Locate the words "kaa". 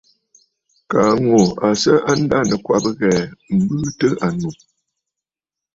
0.89-1.13